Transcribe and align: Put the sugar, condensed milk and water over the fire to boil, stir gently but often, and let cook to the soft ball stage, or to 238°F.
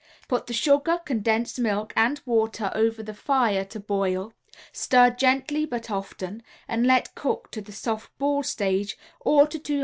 Put 0.27 0.47
the 0.47 0.53
sugar, 0.53 0.97
condensed 0.97 1.59
milk 1.59 1.93
and 1.95 2.19
water 2.25 2.71
over 2.73 3.03
the 3.03 3.13
fire 3.13 3.63
to 3.65 3.79
boil, 3.79 4.33
stir 4.71 5.11
gently 5.11 5.63
but 5.63 5.91
often, 5.91 6.41
and 6.67 6.87
let 6.87 7.13
cook 7.13 7.51
to 7.51 7.61
the 7.61 7.71
soft 7.71 8.09
ball 8.17 8.41
stage, 8.41 8.97
or 9.19 9.45
to 9.45 9.59
238°F. 9.59 9.79